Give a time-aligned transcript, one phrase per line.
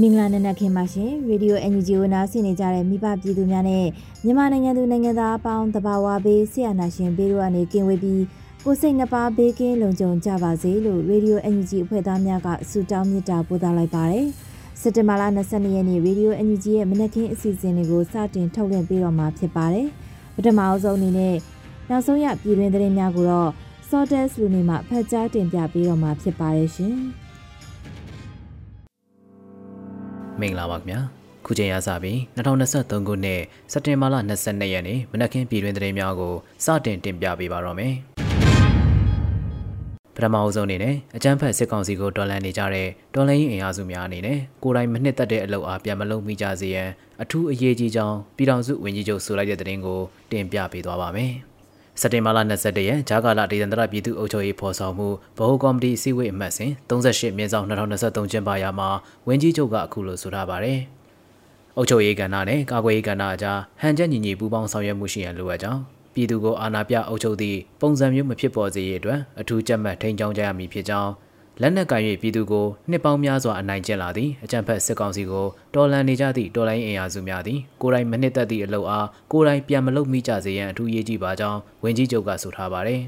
[0.00, 3.86] မင်္ဂလာနံနက်ခင်းပါရှင်ရေဒီယို NUG ကိုနားဆင်နေကြတဲ့မိဘပြည်သူများနဲ့
[4.24, 8.22] မြန်မာနိုင်ငံသူနိုင်ငံသားအပေါင်းတဘာဝဘေးဆရာနာရှင်ဘေးတို့အနေကင်းဝေးပြီး
[8.64, 14.26] ကိုစိတ်နှပါဘေးကင်းလုံခြုံကြပါစေလို့ရေဒီယို NUG အဖွဲ့သားများကဆုတောင်းမေတ္တာပို့သလိုက်ပါတယ်
[14.80, 19.88] စက်တင်ဘာလ22ရက်နေ့ရေဒီယို NUG ရဲ့မနက်ခင်းအစီအစဉ်လေးကိုစတင်ထုတ်လွှင့်ပေးတော့မှာဖြစ်ပါတယ်
[20.34, 21.36] ပထမအဆုံးအနေနဲ့
[21.90, 23.50] နောက်ဆုံးရပြည်တွင်းသတင်းများကိုတော့
[23.88, 26.96] Sortes လူနေမှာဖတ်ကြားတင်ပြပေးတော့မှာဖြစ်ပါတယ်ရှင်။
[30.40, 31.00] မင်္ဂလာပါခင်ဗျာ
[31.46, 33.40] ခုချိန်ရစပြီး2023ခုနှစ်
[33.72, 36.34] စက်တင်ဘာလ22ရက်နေ့မနက်ခင်းပြည်တွင်သတင်းများကို
[36.64, 37.94] စတင်တင်ပြပေးပါတော့မယ်
[40.14, 46.88] ပထမအဆုံးအနေနဲ့အကြမ်းဖက်စစ်ကောင်စီကိုတော်လှန်နေကြတဲ့တော်လှန်ရေးအင်အားစုများအနေနဲ့ကိုယ်တိုင်မနှစ်သက်တဲ့အလုပ်အားပြန်မလုပ်မိကြစေရန်
[47.22, 51.32] အထူးအရေးကြီးကြောင်းပြည်ထောင်စုဝန်ကြီးချုပ်ဆိုလိုက်တဲ့သတင်းကိုတင်ပြပေးသွားပါမယ်။
[52.00, 58.88] စက်တင်ဘာလ22ရက်ဂျာကာလာဒေသန္တရပြည်သူ့အုပ်ချုပ်ရေးဖော်ဆောင်မှုဗဟိုကော်မတီအစည်းအဝေးအမှတ်စဉ်38မြင်းဆောင်2023ကျင်းပရာမှာ
[59.26, 60.78] ဝင်းကြီးချုပ်ကအခုလိုဆိုထားပါတယ်။
[61.76, 65.80] အုပ်ချုပ်ရေးကဏ္ဍနဲ့ကာကွယ်ရေးကဏ္ဍအကြားဟန်ချက်ညီညီပူးပေါင်းဆောင်ရွက်မှုရှိရန်လိုအပ်ကြောင်း
[66.14, 71.10] ပြည်သူကိုအာဏာပြအုပ်ချုပ်သည့်ပုံစံမျိုးမဖြစ်ပေါ်စေရတဲ့အတွက်အထူးကြက်မှတ်ထိန်းကျောင်းကြရမည်ဖြစ်ကြောင်း
[71.60, 83.00] လက်နက်ကင်၍ပြည်သူကိုနှစ်ပေါင်းများစွာအနိုင်ကျင့်လာသည့်အကြံဖက်စစ်ကောင်စီကိုတော်လှန်နေကြသည့်တော်လိုင်းအင်အားစုများသည်ကိုယ်တိုင်မနှစ်သက်သည့်အလုပ်အားကိုယ်တိုင်ပြန်မလုပ်မိကြစေရန်အထူးရေးကြည့်ပါကြောင်းဝန်ကြီးချုပ်ကဆိုထားပါသည်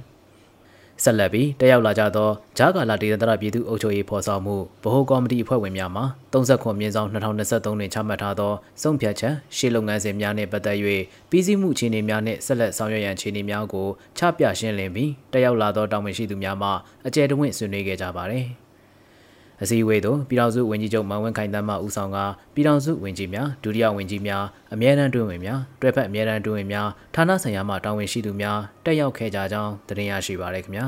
[1.05, 10.77] ဆက်လက်ပြီးတက်ရောက်လာကြသောဂျာကာလာဒေသန္တရပြည်သူ့အုပ်ချုပ်ရေးဖော်ဆောင်မှုဗဟိုကော်မတီအဖွဲ့ဝင်များမှ30ခွန်မြင်းဆောင်2023တွင်ချမှတ်ထားသောစုံဖြတ်ချက်ရှေ့လုပ်ငန်းစဉ်များနှင့်ပတ်သက်၍
[11.31, 13.89] ပြည်စည်းမှုအခြေအနေများနှင့်ဆက်လက်ဆောင်ရွက်ရန်အခြေအနေများကို
[14.19, 16.69] ချပြရှင်းလင်းပြီးတက်ရောက်လာသောတာဝန်ရှိသူများမှ
[17.07, 18.49] အကြံတဝင့်ဆွေးနွေးခဲ့ကြပါသည်။
[19.63, 22.19] အစည်းအဝေးသို့ပြည်ထောင်စုဝန်ကြီးချုပ်မန်ဝင်းခိုင်တမ်းမှဦးဆောင်က
[22.55, 30.87] ပြည်ထောင်စုဝန်ကြီးများဒုတိယဝန်ကြီးများအမြဲတမ်းတွင်ဝင်များတွဲဖက်အမြဲတမ်းတွင်ဝင်များဌာနဆိုင်ရာမှတာဝန်ရှိသူများတက်ရောက်ခဲ့ကြကြောင်းသတင်းရရှိပါရခင်ဗျာ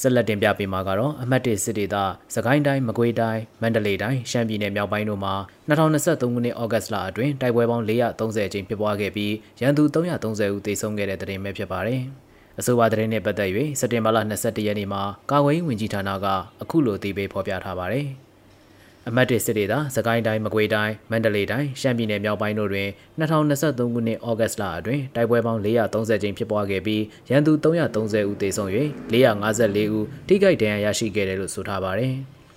[0.00, 1.96] ဆက်လက်တင်ပြပေးမှာကတော့အမှတ်၁စစ်ဒေသ
[2.34, 5.34] စကိုင်းတိုင်းမကွေးတိုင်းမန္တလေးတိုင်းရှမ်းပြည်နယ်မြောက်ပိုင်းတို့မှာ
[5.68, 12.02] 2023ခုနှစ်ဩဂတ်စ်လအတွင်းတိုက်ပွဲပေါင်း430ကျင်းဖြစ်ပွားခဲ့ပြီးရန်သူ330ဦးသေဆုံးခဲ့တဲ့သတင်းပဲဖြစ်ပါတယ်။
[12.60, 16.26] အဆိုပါသတင်းနဲ့ပတ်သက်၍စက်တင်ဘာလ22ရက်နေ့မှာကာကွယ်ရေးဝန်ကြီးဌာနက
[16.62, 18.06] အခုလိုအသေးပေးဖော်ပြထားပါတယ်။
[19.08, 22.88] အမတ်တစ်စစ်ဒေသစကိုင်းတိုင်းမကွေးတိုင်းမန္တလေးတိုင်းရှမ်းပြည်နယ်မြောက်ပိုင်းတို့တွင်
[23.18, 28.70] 2023ခုနှစ်ဩဂတ်လအတွင်းတိုက်ပွဲပေါင်း430ကြိမ်ဖြစ်ပွားခဲ့ပြီးရန်သူ330ဦးသေဆုံး၍
[29.12, 32.14] 454ဦးထိခိုက်ဒဏ်ရာရရှိခဲ့တယ်လို့ဆိုထားပါတယ်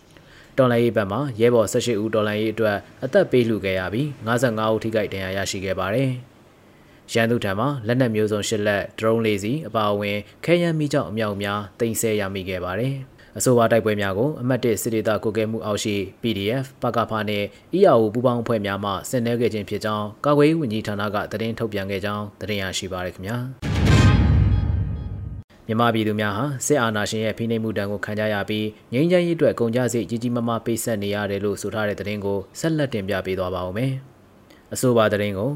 [0.57, 6.11] ။တော်လိုင်းရေးဘက်မှာရဲဘော်18ဦးတော်လိုင်းရေးအတွက်အသက်ပေးလှူခဲ့ရပြီး55ဦးထိခိုက်ဒဏ်ရာရရှိခဲ့ပါတယ်။
[7.13, 12.95] ရန်သူထံမှလက်နက်မျိုးစုံ၈လက်ဒရုန်း၄စီးအပါအဝင်ခဲယမ်းမိကြောင်အမြောက်များတင်ဆက်ရမိခဲ့ပါတယ်။
[13.37, 17.45] အဆိုပါတိုက်ပွဲများကိုအမတ်၁စစ်ဒေသကိုကဲမှုအောက်ရှိ PDF ပကဖာနှင့်
[17.75, 23.37] EAO ပူးပေါင်းအဖွဲ့များမှဆင်နွှဲခဲ့ခြင်းဖြစ်ကြောင်းကာကွယ်ရေးဝန်ကြီးဌာနကသတင်းထုတ်ပြန်ခဲ့ကြောင်းသတင်းရရှိပါရခင်ဗျာ။
[25.67, 33.91] မြန်မာပြည်သူများဟာစစ်အာဏာရှင်ရဲ့ဖိနှိပ်မှုတံကိုခံကြရပြီးငြိမ်းချမ်းရေးအတွက်ကုန်ကြစည်ကြီးကြီးမားမားပိတ်ဆက်နေရတယ်လို့ဆိုထားတဲ့သတင်းကိုဆက်လက်တင်ပြပေးသွားပါဦးမယ်။
[34.73, 35.51] အဆိုပါသတင်းကို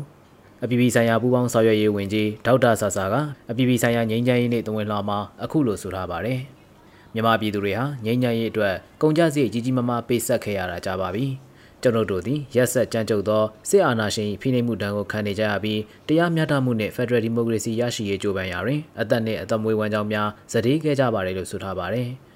[0.63, 3.15] အပြည်ပြည်ဆိုင်ရာပူးပေါင်းဆောင်ရွက်ရေးဝန်ကြီးဒေါက်တာဆာဆာက
[3.49, 6.39] အပြည်ပြည်ဆိုင်ရာငြိမ်းချမ်းရေးနှင့်တဝန်လှမှာအခုလိုဆိုထားပါတယ်။
[7.13, 11.25] မြန်မာပြည်သူတွေဟာငြိမ်းချမ်းရေးအတွက်ကုန်ကျစရိတ်ကြီးကြီးမားမားပေးဆက်ခဲ့ရတာကြပါပြီ။
[11.81, 22.09] ကျွန်တော်တို့သည်ရက်ဆက်ကြမ်းကြုတ်သောစစ်အာဏာရှင်ဖိနှိပ်မှုတံကိုခံနေကြရပြီးတရားမျှတမှုနှင့် Federal Democracy ရရှိရေးကြိုးပမ်းရာတွင်အသက်နှင့်အသက်မွေးဝမ်းကြောင်းများစတေးခဲ့ကြပါတယ်လို့ဆိုထားပါတယ်။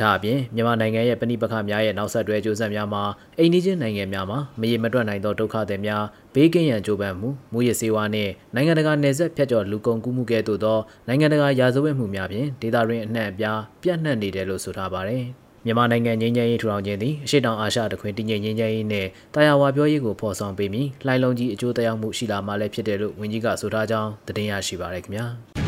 [0.00, 3.02] ဒါအပြင်မြန်မာနိုင်ငံရဲ့ပဏိပခများရဲ့နောက်ဆက်တွဲကြိုးစားများမှာ
[3.38, 6.04] အိန္ဒိချင်းနိုင်ငံများမှာမရေမတွက်နိုင်သောဒုက္ခတွေများ
[6.34, 10.78] ဘေးကင်းရန်ကြိုးပမ်းမှုမူရစေဝါနှင့်နိုင်ငံတကာနယ်စပ်ဖြတ်ကျော်လူကုန်ကူးမှုကဲ့သို့သော
[11.08, 15.24] နိုင်ငံတကာရာဇဝတ်မှုများဖြင့်ဒေသတွင်းအနှံ့အပြားပြန့်နှံ့နေတယ်လို့ဆိုထားပါတယ်။
[15.64, 25.26] မြန်မာနိုင်ငံငြိမ်းချမ်းရေးထူထောင်ခြင်းသည်အရှိတောင်အာရှတခွင်တည်ငြိမ်ငြိမ်းချမ်းရေးနဲ့တရားဝါပြောရေးကိုဖော်ဆောင်ပေးပြီးလှိုင်လုံးကြီးအကျိုးတရားမှုရှိလာမှလည်းဖြစ်တယ်လို့ဝန်ကြီးကဆိုထားကြောင်းသတင်းရရှိပါရခင်ဗျာ။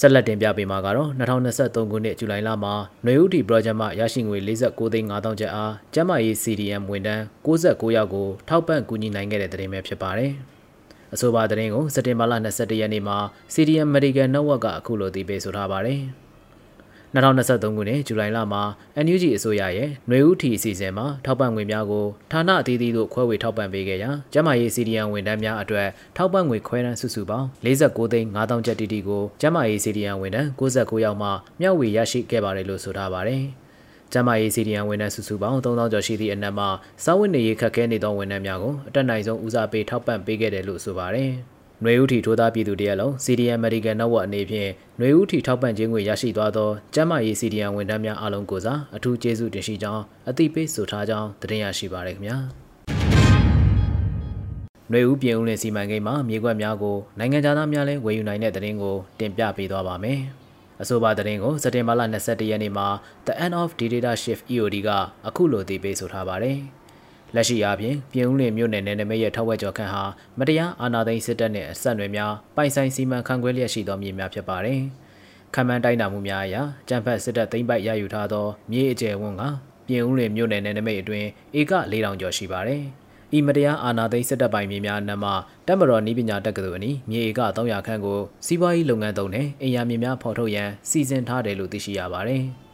[0.00, 2.74] ဆက်လက်တင်ပြပေးမှာကတော့2023ခုနှစ်ဇူလိုင်လမှာ
[3.04, 10.30] ຫນွေဦးတီ project မှရရှိငွေ49သိန်း5000ကျပ်အားကျန်းမာရေး CDM ဝန်ထမ်း69ယောက်ကိုထောက်ပံ့ကူညီနိုင်ခဲ့တဲ့သတင်းပဲဖြစ်ပါတယ်။
[11.14, 13.18] အဆိုပါသတင်းကိုစက်တင်ဘာလ22ရက်နေ့မှာ
[13.54, 16.00] CDM Medical Network ကအခုလိုသိပေးဆိုထားပါတယ်။
[17.14, 18.62] 2023ခုနှစ်ဇူလိုင်လမှာ
[19.04, 31.28] NUG အစိုးရရဲ့ຫນွေဦးထီအစီအစဉ်မှာထောက်ပံ့ငွေများကိုဌာနအသီးသီးတို့ခွဲဝေထောက်ပံ့ပေးခဲ့ရာကျန်းမာရေး CDN ဝန်ထမ်းများအတွက်ထောက်ပံ့ငွေခွဲတန်းစုစုပေါင်း49သိန်း5000ကျပ်တီတီကိုကျန်းမာရေး CDN ဝန်ထမ်း69ယောက်မှ
[31.60, 33.42] မျှဝေရရှိခဲ့ပါတယ်လို့ဆိုထားပါတယ်။
[34.12, 36.68] ကျမရေးစီဒီယံဝန်ထမ်းစုစုပေါင်း3000ကျော်ရှိသည့်အနက်မှာ
[37.04, 41.32] စာဝတ်နေရေးခက်ခဲနေသောဝန်ထမ်းများကိုအတက်နိုင်ဆုံးဦးစားပေးထောက်ပံ့ပေးခဲ့တယ်လို့ဆိုပါတယ်။
[41.81, 52.37] ຫນွေဦးထီထိုးသားပြည်သူတရက်လုံး CDM Medical Network အနေဖြင့်ຫນွေဦးထီထောက်ပံ့ခြင်းငွေရရှိသွားသောကျန်းမာရေး CDM ဝန်ထမ်းများအားလုံးကိုစားအထူးကျေးဇူးတင်ရှိကြောင်းအသိပေးဆိုထားကြောင်းတင်ရရှိပါရခင်ဗျာ။
[54.89, 60.19] ຫນွေဦးပြင်ဦးလင်စီမံကိန်းမှာမြေကွက်များကိုနိုင်ငံသားများလည်းဝယ်ယူနိုင်တဲ့တဲ့ရင်ကိုတင်ပြပေးသွားပါမယ်။
[60.81, 62.87] အဆိုပါတဲ့ရင်ကိုစက်တင်ဘာလ22ရက်နေ့မှာ
[63.25, 64.89] The End of Data Shift EOD က
[65.27, 66.57] အခုလိုသိပေးဆိုထားပါတယ်။
[67.34, 70.02] လက်ရှိအားဖြင့်ပြည်ဦးလင်မြို့နယ်နယ်နိမိတ်ရဲ့ထောက်ဝက်ကျော်ခန့်ဟာ
[70.38, 74.80] မတရားအာဏာသိမ်းစစ်တပ်နှင့်အဆက်အနွယ်များပိုင်ဆိုင်စီမံခန့်ခွဲလျက်ရှိသောမြေများဖြစ်ပါတယ်။
[75.54, 76.56] ခံမှန်းတိုင်းတာမှုများအရ
[76.88, 79.42] ကြံဖက်စစ်တပ်သိမ်းပိုက်ရယူထားသောမြေအကျယ်ဝန်းက
[79.86, 81.28] ပြည်ဦးလင်မြို့နယ်နယ်နိမိတ်အတွင်း
[81.58, 82.82] ဧက4000ကျော်ရှိပါတယ်။
[83.36, 85.34] ဤမတရားအာဏာသိမ်းစစ်တပ်ပိုင်မြေများနံမှာ
[85.66, 92.44] တပ်မတော်နီးပညာတက္ကသိုလ်အနီးမြေဧက300ခန့်ကိုစီးပွားရေးလုပ်ငန်းသုံးနဲ့အင်ယာမြေများဖော်ထုတ်ရန်စီစဉ်ထားတယ်လို့သိရှိရပါတယ်။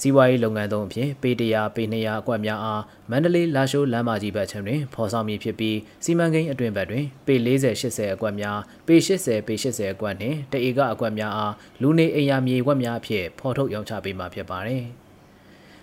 [0.00, 14.84] စီးပွားရေးလုပ်ငန်းသုံးအဖြစ်ပေ100ပေ200အကွက်များအားမန္တလေးလာရှိုးလမ်းမကြီးဘက်ခြမ်းတွင်ဖော်ဆောင်မည်ဖြစ်ပြီးစီမံကိန်းအတွင်ဘက်တွင်ပေ40 80အကွက်များပေ80ပေ80အကွက်နှင့်တဧကအကွက်များအားလူနေအိမ်ယာမြေဝက်များအဖြစ်ဖော်ထုတ်ရောင်းချပေးမှာဖြစ်ပါတယ်။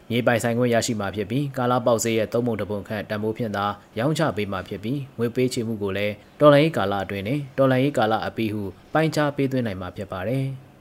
[0.09, 3.65] မြေပိုင်ဆိုင်ခွင့်ရရှိမှာဖြစ်ပြီးကာလာပေါက်စေးရဲ့သုံးပုံတစ်ပုံခန့်တန်ဖိုးဖြင့်သာ
[3.99, 8.63] ရောင်းချပေးမှာဖြစ်ပြီးငွေပေးချေမှုကိုလည်းတော်လိုင်းရေးကာလအတွင်းနဲ့တော်လိုင်းရေးကာလအပြီးဟု
[8.93, 10.45] ပိုင်းခြားပေးသွင်းနိုင်မှာဖြစ်ပါတယ်။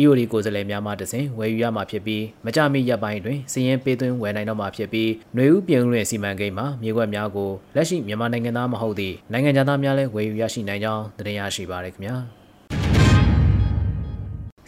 [0.00, 12.16] EOD ကိုယ်စားလှယ်များမှတစဉ်ဝယ်ယူရမှာဖြစ်ပြီးမကြမီရပ်ပိုင်းတွင်စီရင်ပေးသွင်းဝယ်နိုင်တော့မှာဖြစ်ပြီးຫນွေဦးပြင်ဦးလွင်စီမံကိန်းမှာမြေကွက်များကိုလက်ရှိမြန်မာနိုင်ငံသားမဟုတ်သည့်နိုင်ငံသားများလည်းဝယ်ယူရရှိနိုင်ကြောင်းသတင်းရရှိပါရခင်ဗျာ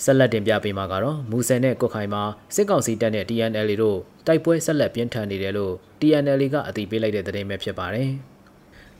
[0.04, 2.22] ဆက်လက်တင်ပြပေးမှာကတော့မူဆယ်နဲ့ကုတ်ခိုင်မှာ
[2.54, 8.10] စစ်ကောင်စီတပ်နဲ့ TNL တို့တိုက်ပွဲဆက်လက်ပြင်းထန်နေတယ်လို့ TNL ကအတည်ပြုလိုက်တဲ့သတင်းပဲဖြစ်ပါတယ်။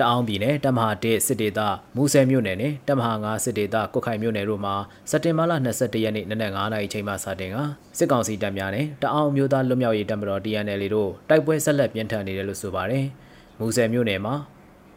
[0.01, 1.61] တအောင်းပြည်နယ်တမဟာ1စစ်ဒေသ
[1.97, 4.75] မူဆယ်မြို့နယ်နဲ့တမဟာ9စစ်ဒေသကုတ်ခိုင်မြို့နယ်တို့မှာ
[5.11, 7.57] စက်တင်ဘာလ22ရက်နေ့နနက်9:00နာရီချိန်မှစတင်က
[7.99, 13.05] စစ်ကောင်စီတပ်များနဲ့တအောင်းမျိုးသားလွတ်မြောက်ရေးတပ်မတော် TNL တို့တိုက်ပွဲဆက်လက်ပြင်းထန်နေတယ်လို့ဆိုပါတယ်။
[13.59, 14.35] မူဆယ်မြို့နယ်မှာ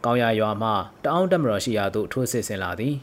[0.04, 0.70] ကောင်းရရွာမှ
[1.04, 2.94] တအောင်းတပ်မတော်ရှိရာသို့ထိုးစစ်ဆင်လာသည်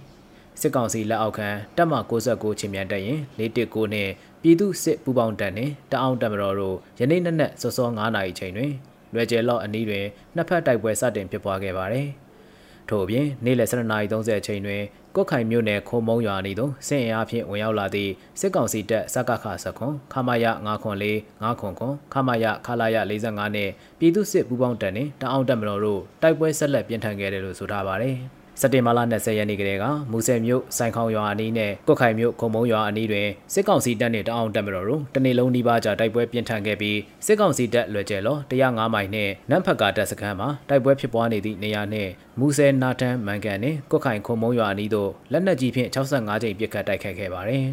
[0.61, 4.11] စစ်ကောင်စီလက်အောက်ခံတပ်မ69ချင်းမြန်တက်ရင်419နှင့်
[4.41, 8.71] ပြည်သူစစ်ပူးပေါင်းတပ်နှင့်တအောင်းတပ်မတော်တို့ယနေ့နက်နက်စောစော9နာရီချိန်တွင်
[9.13, 12.07] လွယ်ကျယ်လော့အနီးတွင်နှစ်ဖက်တိုက်ပွဲစတင်ဖြစ်ပွားခဲ့ပါတယ်။
[12.89, 14.81] ထို့အပြင်နေ့လယ်12:30အချိန်တွင်
[15.15, 28.17] ကော့ခိုင်မြို့နယ်ခုံမုံရွာနီသို့စစ်အင်အားဖြင့်ဝင်ရောက်လာသည့်စစ်ကောင်စီတပ်စကခစခွန်ခမာယ904 9ခွန်ခွန်ခမာယခလာယ45နှင့်ပြည်သူစစ်ပူးပေါင်းတပ်နှင့်တအောင်တပ်မတော်တို့တိုက်ပွဲဆက်လက်ပြင်းထန်ခဲ့တယ်လို့ဆိုထားပါတယ်။
[28.61, 47.65] စက်တင်ဘာလ20ရက်နေ့ကလေးကမူဆယ်မြို့စိုင်ခေါင်ရွာအနီးနဲ့ကုတ်ခိုင်မြို့ခုံမုံရွာအနီးတွင်စစ်ကောင်စီတပ်နှင့်တအောင်တပ်မတော်တို့တနေ့လုံးနှီးပါးကြာတိုက်ပွဲပြင်းထန်ခဲ့ပြီးစစ်ကောင်စီတပ်လွယ်ကျဲလော105မိုင်နှင့်နမ်ဖက်ကတပ်စခန်းမှာတိုက်ပွဲဖြစ်ပွားနေသည့်နေရာနှင့်မူဆယ်နာထန်မန်ကန်နှင့်ကုတ်ခိုင်ခုံမုံရွာအနီးသို့လက်နက်ကြီးဖြင့်65ကြိမ်ပစ်ခတ်တိုက်ခတ်ခဲ့ပါသည်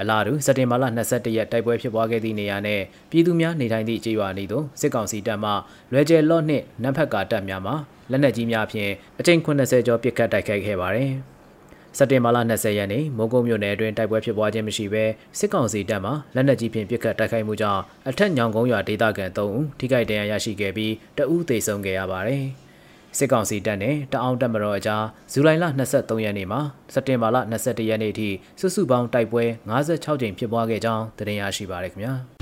[0.00, 5.50] အလားတူစက်တင်ဘာလ22ရက်တိုက်ပွဲဖြစ်ပွားခဲ့သည့်နေရာနဲ့ပြည်သူများနေထိုင်သည့်ကျေးရွာအနီးသို့စစ်ကောင်စီတပ်မှ
[5.92, 7.72] လွယ်ကျဲလော့နှင့်နမ်ဖက်ကတပ်များမှ
[8.10, 11.12] လက်နက်ကြီးများဖြင့်အကြိမ်80ကျော်ပစ်ခတ်တိုက်ခိုက်ခဲ့ပါတယ်။
[11.96, 15.04] စက်တင်ဘာလ20ရက်နေ့မိုးကုတ်မြို့နယ်အတွင်းတိုက်ပွဲဖြစ်ပွားခြင်းမရှိဘဲ
[15.38, 22.44] စစ်ကောင်စီတပ်မှလက်နက်ကြီးဖြင့်ပစ်ခတ်တိုက်ခိုက်မှုကြောင့်အထက်ညောင်ကုန်းရွာဒေသခံ3ဦးထိခိုက်ဒဏ်ရာရရှိခဲ့ပြီးတအူးသေဆုံးခဲ့ရပါတယ်။
[23.16, 26.60] စစ်ကောင်စီတပ်နဲ့တအောင်တပ်မတော်အကြားဇူလိုင်လ23ရက်နေ့မှာ
[26.92, 28.28] စက်တင်ဘာလ21ရက်နေ့ထိ
[28.60, 32.14] စုစုပေါင်းတိုက်ပွဲ56ကြိမ်ဖြစ်ပွားခဲ့ကြောင်းသတင်းရရှိပါရခင်ဗျာ။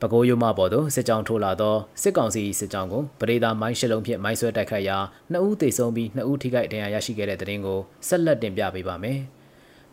[0.00, 4.98] ပဲခူးရုံမပေါ်သို့စစ်ကြောင်းထိုးလာသောစစ်ကောင်စီစစ်ကြောင်းကိုပရိဒါမိုင်းရှစ်လုံးဖြင့်မိုင်းဆွဲတိုက်ခတ်ရာ
[5.32, 9.20] နှစ်ဦးသေဆုံးပြီးနှစ်ဦးထိခိုက်ဒဏ်ရာရရှိခဲ့တဲ့တဲ့တင်ကိုဆက်လက်တင်ပြပေးပါမယ်။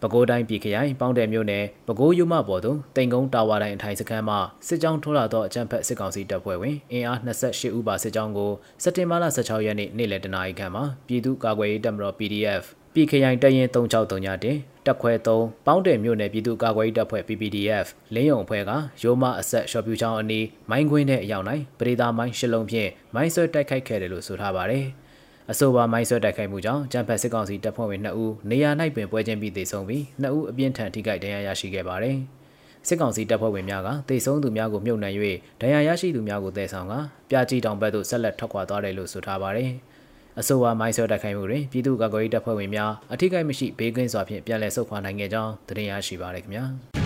[0.04, 4.36] ပဲခူးတိုင်းပြည်ခရိုင်ပေါင်းတယ်မြို့နယ်ပဲခူးရုံမပေါ်သို့တိန်ကုန်းတာဝါတိုင်းအထိုင်စခန်းမှ
[4.68, 8.52] စစ်ကြောင်းထိုးလာသောအကြမ်းဖက်စစ်ကောင်စီတပ်ဖွဲ့ဝင်အင်အား28ဦးပါစစ်ကြောင်းကို
[8.84, 18.72] စက်တင်ဘာလ16ရက်နေ့နေ့လယ်တနာရီခန့်မှာပြည်သူ့ကာကွယ်ရေးတပ်မတော် PDF ပြည်ခရိုင်တရင်3639တင်တက်ခွဲ3ပေါင်းတယ်မြို့နယ်ပြည်သူ့ကာကွယ်ရေးတပ်ဖွဲ့ PPDF လင်းယုံအဖွဲ့က
[19.04, 24.86] ရိုးမအဆက်ရှော့ပြူချောင်းအနီးမိုင်းခွင်းတဲ့အရောက်တိုင်းပရိသာမိုင်းရှစ်လုံးဖြင့်မိုင်းဆွဲတိုက်ခိုက်ခဲ့တယ်လို့ဆိုထားပါတယ်။
[25.52, 32.18] အဆိုပါမိုင်းဆွဲတိုက်ခိုက်မှုကြောင့်ဂျမ်ဖက်စစ်ကောင်စီတပ်ဖွဲ့ဝင်2ဦးနေရာ၌ပင်ပွဲချင်းပြီးသေဆုံးပြီး2ဦးအပြင်းထန်ထိခိုက်ဒဏ်ရာရရှိခဲ့ပါတယ်။
[32.88, 35.10] စစ်ကောင်စီတပ်ဖွဲ့ဝင်များကတေဆုံးသူများကိုမြုပ်နှံ၍
[35.62, 36.94] ဒဏ်ရာရရှိသူများကိုတည်ဆောင်က
[37.30, 39.72] ပြာကြီးတောင်ဘက်သို့ဆက်လက်ထွက်ခွာသွားတယ်လို့ဆိုထားပါတယ်။
[40.40, 47.03] အဆိုပါမိုင်းဆွဲတိုက်ခိုက်မှုတွင်ပြည်သူ့ကာကွယ်ရေးတပ်ဖွဲ့ဝင်များအထိကိမရှိဘေးကင်းစွာဖြင့်ပြန်လည်ဆုတ်ခွာနိုင်ခဲ့ကြောင်းသတင်းရရှိပါရခင်ဗျာ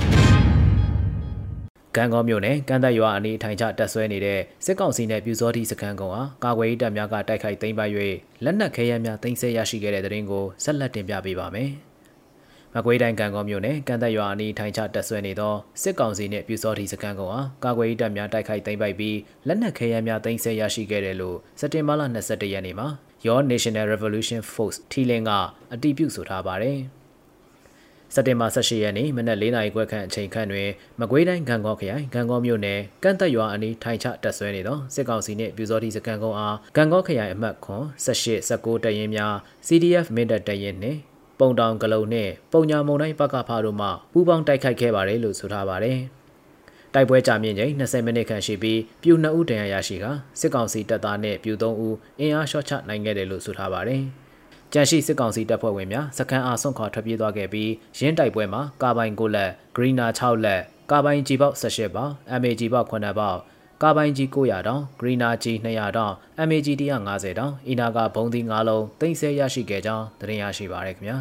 [1.96, 7.94] ကံကောမြို့နယ်ကမ်းသက်ရွာအနီးထိုင်ချတက်ဆွဲနေတဲ့စစ်ကောင်စီနဲ့ပြူစောတိစခန်းကုန်းအားကာကွယ်ရေးတပ်များကတိုက်ခိုက်သိမ်းပိုက်၍
[8.44, 11.70] လက်နက်ခဲယမ်းများသိမ်းဆည်းရရှိခဲ့တဲ့တဲ့ရင်ကိုဆက်လက်တင်ပြပေးပါမယ်။
[12.74, 19.18] မကွေးတိုင်းကံကောမြို့နယ်ကမ်းသက်ရွာအနီးထိုင်ချတက်ဆွဲနေသောစစ်ကောင်စီနဲ့ပြူစောတိစခန်းကုန်းအားကာကွယ်ရေးတပ်များတိုက်ခိုက်သိမ်းပိုက်ပြီး
[19.48, 22.88] လက်နက်ခဲယမ်းများသိမ်းဆည်းရရှိခဲ့တယ်လို့စက်တင်ဘာလ22ရက်နေ့မှာ
[23.26, 25.32] Your National Revolution Force ထီလင်းက
[25.74, 26.80] အတိပြုဆိုထားပါတယ်။
[28.14, 39.34] စက်တင်ဘာ18ရက်နေ့မနက်၄နာရီခွဲခန့်အချိန်ခန့်တွင်မကွေးတိုင်းဂံကောခရိုင်ဂံကောမြို့နယ်ကန့်သက်ရွာအနီးထိုင်ချတက်ဆွဲနေသောစစ်ကောင်စီနှင့်ပြူစောတိစကန်ကုန်းအားဂံကောခရိုင်အမှတ်ခွန်18 19တရင်များ
[39.68, 41.00] CDF မင်းတပ်တရင်နှင့်
[41.40, 46.00] ပုံတောင်ကလုံနှင့်ပုံညာမုံတိုင်းပကဖာတို့မှပူးပေါင်းတိုက်ခိုက်ခဲ့ပါတယ်လို့ဆိုထားပါတယ်။
[46.94, 50.06] တိုက်ပွဲကြာမြင့်ချိန်20မိနစ်ခန့်ရှိပြီးပြူ2ဦးတန်ရာရရှိက
[50.40, 54.04] စစ်ကောင်စီတပ်သားနဲ့ပြူ3ဦးအင်အားရှော့ချနိုင်ခဲ့တယ်လို့ဆိုထားပါတယ်။
[54.74, 63.40] ကြန့်ရှိစစ်ကောင်စီတပ်ဖွဲ့ဝင်များစခန်းအားဆွန့်ခွာထွက်ပြေးသွားခဲ့ပြီးရင်းတိုက်ပွဲမှာကာပိုင်9လက်ဂရီနာ6လက်ကာပိုင်ကြီးပေါက်18ပေါက် MAG ပေါက်9ပေါက်
[63.84, 66.14] ကာပိုင်ကြီး900တောင်ဂရီနာကြီး200တောင်
[66.48, 71.18] MAG 150တောင်အီနာကဘုံသီး9လုံးသိမ်းဆဲရရှိခဲ့ကြောင်းသတင်းရရှိပါရခင်ဗျာ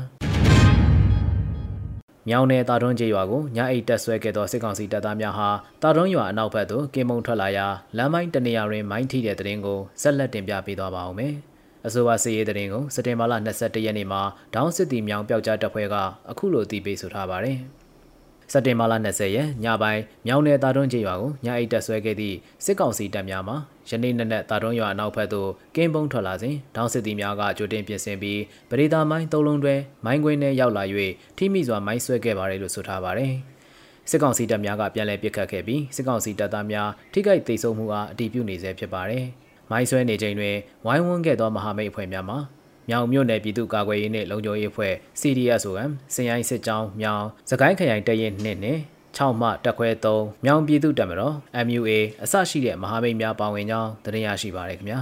[2.28, 5.48] မြောင်နယ်တာတွန်းကျေးရွာကိုညအိတ်တက်ဆွဲခဲ့သောစစ်ကောင်စီတပ်သားများဟာ
[5.82, 11.34] တာတွန်းရွာအနောက်ဘက်သို့ကင်းမုံထွက်လာရာလမ်းမိုင်းတနေရာတွင်မိုင်းထိတဲ့တဲ့ရင်ကိုဆက်လက်တင်ပြပေးသွားပါဦးမယ်။
[11.86, 14.22] အဆိုပါစစ်ရေးသတင်းကိုစက်တင်ဘာလ22ရက်နေ့မှာ
[14.54, 15.96] ဒေါင်းစစ်တီမြောင်ပျောက်ကြားတပ်ဖွဲ့က
[16.30, 17.58] အခုလိုတည်ပြီးဆိုထားပါတယ်။
[18.52, 23.54] စက်တင်ဘာလ20ရက်ညပိုင်းမြောင်နယ်တာတွန်းကျေးရွာကိုညအိတ်တက်ဆွဲခဲ့သည့်စစ်ကောင်စီတပ်များမှ
[23.88, 28.40] ယနေ့နက်နက်တာတွန်းရွာအနောက်ဘက်သို့ကင်းပုံးထွက်လာစဉ်ဒေါင်းစစ်တီများကကြိုတင်ပြင်ဆင်ပြီး
[28.70, 29.74] ပရိသာမိုင်းသုံးလုံးတွဲ
[30.04, 30.84] မိုင်းခွင်းထဲရောက်လာ၍
[31.36, 33.32] ထိမိစွာမိုင်းဆွဲခဲ့ပါတယ်လို့ဆိုထားပါတယ်။
[34.10, 39.26] စစ်ကောင်စီတပ်များကပြန်လည်ပစ်ခတ်ခဲ့ပြီးစစ်ကောင်စီတပ်သားများထိခိုက်ဒေဆုံးမှုအားအတည်ပြုနေဆဲဖြစ်ပါတယ်။
[39.70, 40.56] မိုင်းဆွဲနေချိန်တွင်
[40.86, 42.36] ဝိုင်းဝန်းခဲ့သောမဟာမိတ်အဖွဲ့များမှ
[42.88, 45.80] မြောင်မြို့နယ်ပြည်သူ့ကာကွယ်ရေးနှင့်လုံခြုံရေးအဖွဲ့ CDS ဆိုက
[46.14, 48.80] စင်ရိုင်းစစ်ကြောင်းမြောင်စကိုင်းခရိုင်တရင်နှစ်နှင့်
[49.16, 51.34] 6မှတက်ခွဲ3မြောင်ပြည်သူ့တပ်မတော်
[51.66, 51.90] MUA
[52.22, 55.00] အစရှိတဲ့မဟာမိတ်များပါဝင်ကြောင်းသတင်းရရှိပါရခင်ဗျာ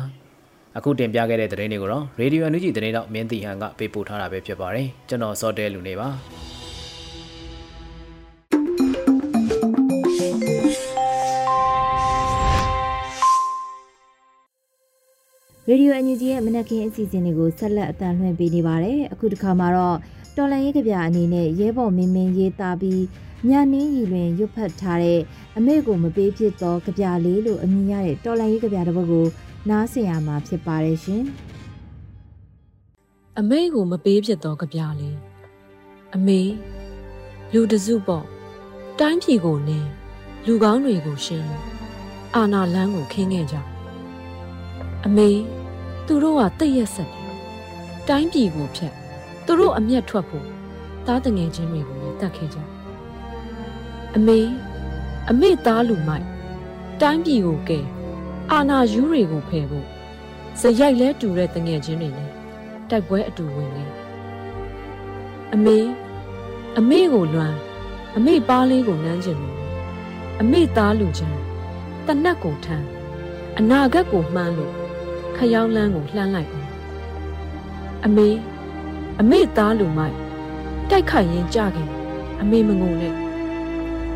[0.76, 6.08] အခုတင်ပြခဲ့တဲ့သတင်းတွေကိုတော့ Radio NUG သတင်းတော့မင်းတီဟန်ကပေးပို့ထားတာပဲဖြစ်ပါတယ်ကျွန်တော်စောတဲလူနေပါ
[15.68, 19.98] ရေဒီယိုအန်ယူဂျီရဲ့မနက်ခင်းအစီအစဉ်တွေကိုဆက်လက်အသံလွှင့်ပေးနေပါတယ်။အခုတစ်ခါမှာတော့
[20.36, 23.02] တော်လန်ရေးကြပြအနေနဲ့ရဲဘော်မင်းမင်းရေးသားပြီး
[23.48, 25.20] ညနင်းရီလွင်ရွတ်ဖတ်ထားတဲ့
[25.56, 29.26] အမေကိုမပေးဖြစ်သောကြပြလေးလို့အမည်ရတဲ့တော်လန်ရေးကြပြတစ်ပုဒ်ကို
[29.68, 31.22] နားဆင်ရမှာဖြစ်ပါတယ်ရှင်။
[33.38, 35.16] အမေကိုမပေးဖြစ်သောကြပြလေး
[36.14, 36.40] အမေ
[37.52, 38.24] လူတစုပေါ့
[39.00, 39.88] တိုင်းပြည်ကိုနင်း
[40.46, 41.48] လူကောင်းတွေကိုရှင်း
[42.34, 43.73] အာနာလန်းကိုခင်းခဲ့ကြ
[45.06, 45.30] အမေ
[46.06, 47.24] သူတို့ကတိတ်ရက်ဆက်တယ်
[48.08, 48.94] တိုင်းပြည်ကိုဖျက်
[49.46, 50.46] သူတို့အမျက်ထွက်ဖို့
[51.06, 52.58] သားတငယ်ချင်းတွေကိုလည်းတတ်ခဲ့ကြ
[54.16, 54.40] အမေ
[55.30, 56.26] အမေသားလူမိုက်
[57.00, 57.78] တိုင်းပြည်ကိုကဲ
[58.50, 59.86] အာနာယူးတွေကိုဖယ်ဖို့
[60.60, 62.30] စရိုက်လဲတူတဲ့တငယ်ချင်းတွေနဲ့
[62.90, 63.84] တိုက်ပွဲအတူဝင်နေ
[65.54, 65.78] အမေ
[66.78, 67.56] အမေကိုလွမ်း
[68.16, 69.58] အမေပါးလေးကိုနမ်းကျင်လို့
[70.40, 71.38] အမေသားလူချင်း
[72.06, 72.86] တနတ်ကိုထမ်း
[73.58, 74.74] အနာဂတ်ကိုမှန်းလို့
[75.36, 76.68] ခယောင်းလန်းကိုလှမ်းလိုက်အောင်
[78.04, 78.28] အမေ
[79.20, 80.16] အမေသားလူမိုက်
[80.90, 81.90] တိုက်ခိုက်ရင်ကြခင်
[82.40, 83.14] အမေမငုံနဲ့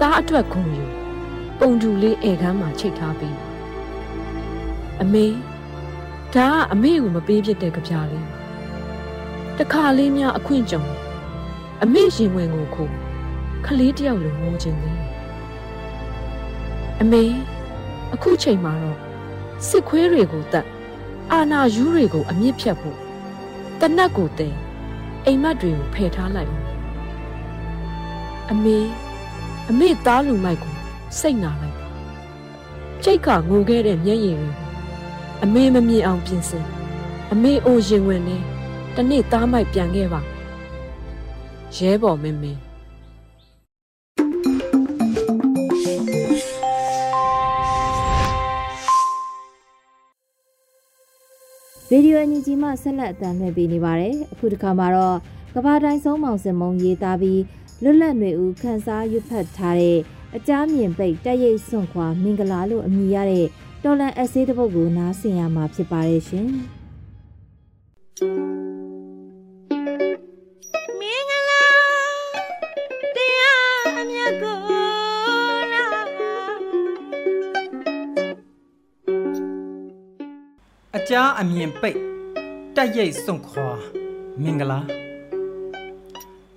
[0.01, 0.85] သားအထွတ်ခုံယူ
[1.59, 3.37] ပုံတူလေးဧကန်းမှာချိတ်ထားပြီး
[5.03, 5.27] အမေ
[6.35, 8.27] ဒါကအမေကိုမပေးဖြစ်တဲ့ကြပြားလေး
[9.59, 10.83] တခါလေးများအခွင့်ကြုံ
[11.83, 12.93] အမေရင်ဝင်ကိုခိုး
[13.67, 15.01] ခလေးတယောက်လိုငိုခြင်းသေး
[17.01, 17.25] အမေ
[18.15, 18.99] အခုချိန်မှာတော့
[19.69, 20.67] စစ်ခွေးတွေကိုတတ်
[21.33, 22.99] အာနာယူးတွေကိုအမြင့်ဖြတ်ဖို့
[23.81, 24.49] တနတ်ကိုတဲ
[25.25, 26.53] အိမ်မက်တွေကိုဖယ်ထားလိုက်
[28.51, 28.79] အမေ
[29.71, 30.75] အမေသားလူမိုက်ကို
[31.19, 31.77] စိတ်နာလိုက်
[33.03, 34.51] ချိတ်ကငိုခဲ့တဲ့မျက်ရည်တွေ
[35.43, 36.67] အမေမမြင်အောင်ပြင်ဆင်
[37.33, 38.37] အမေအိုရင်ဝင်နေ
[38.95, 40.21] တနေ့သားမိုက်ပြန်ခဲ့ပါ
[41.77, 42.61] ရဲဘော်မင်းမင်း
[51.93, 55.19] ရေဒီယိုအန်ဂျီမှဆက်လက်အသံလွှင့်ပေးနေပါတယ်။အခုတစ်ခါမှာတော့
[55.55, 57.43] ကဘာတိုင်းဆုံးမောင်စင်မုံရေးသားပြီး
[57.83, 59.99] လွတ်လပ်နေဦးခန်းစားရွတ်ဖတ်ထားတဲ့
[60.37, 63.47] အကြမ်းမြင်ပိတ်တက်ရိတ်စွန့်ခွာမင်္ဂလာလို့အမည်ရတဲ့
[63.85, 66.49] တော်လန်အဆေးတစ်ပုဒ်ကိုနားဆင်ရမှာဖြစ်ပါတယ်ရှင်။
[81.09, 81.99] ကြားအမြင်ပိတ်
[82.77, 83.69] တတက်ရိတ်စွန့်ခွာ
[84.43, 84.81] မင်္ဂလာ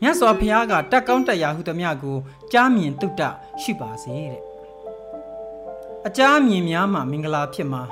[0.01, 2.17] မြတ်စွာဘုရားကတက်ကောင်းတက်ရာဟုသမျှကို
[2.51, 3.21] ကြားမြင်တုတ္တ
[3.61, 4.41] ရှိပါစေတဲ့
[6.07, 7.83] အကြားမြင်များမှာမင်္ဂလာဖြစ်မှာ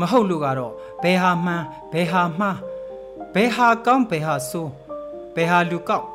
[0.00, 2.58] မဟုတ်လို့ကတော့ဘယ်ဟာမှန်ဘယ်ဟာမှား
[3.34, 4.70] ဘယ်ဟာကောင်းဘယ်ဟာဆိုး
[5.34, 6.06] ဘယ်ဟာလူကောက်